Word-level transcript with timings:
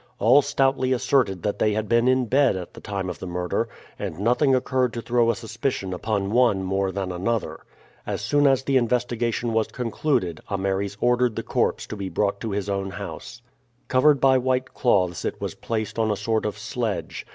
All 0.17 0.41
stoutly 0.41 0.93
asserted 0.93 1.43
that 1.43 1.59
they 1.59 1.73
had 1.73 1.87
been 1.87 2.07
in 2.07 2.25
bed 2.25 2.55
at 2.55 2.73
the 2.73 2.81
time 2.81 3.07
of 3.07 3.19
the 3.19 3.27
murder, 3.27 3.69
and 3.99 4.17
nothing 4.19 4.55
occurred 4.55 4.93
to 4.93 5.01
throw 5.03 5.29
a 5.29 5.35
suspicion 5.35 5.93
upon 5.93 6.31
one 6.31 6.63
more 6.63 6.91
than 6.91 7.11
another. 7.11 7.59
As 8.03 8.21
soon 8.21 8.47
as 8.47 8.63
the 8.63 8.77
investigation 8.77 9.53
was 9.53 9.67
concluded 9.67 10.41
Ameres 10.49 10.97
ordered 10.99 11.35
the 11.35 11.43
corpse 11.43 11.85
to 11.85 11.95
be 11.95 12.09
brought 12.09 12.39
to 12.41 12.49
his 12.49 12.67
own 12.67 12.89
house. 12.89 13.43
[Illustration: 13.43 13.43
C. 13.43 13.45
of 13.45 13.53
B. 13.53 13.59
AMENSE 13.59 13.93
AND 13.93 13.93
MYSA 13.93 13.93
BEWAIL 13.93 14.01
THE 14.01 14.09
DEATH 14.09 14.09
OF 14.09 14.09
NECO. 14.09 14.09
Page 14.09 14.15
175.] 14.17 14.17
Covered 14.17 14.21
by 14.21 14.37
white 14.45 14.73
cloths 14.73 15.25
it 15.25 15.41
was 15.41 15.55
placed 15.55 15.99
on 15.99 16.09
a 16.09 16.15
sort 16.15 16.45
of 16.47 16.57
sledge. 16.57 17.27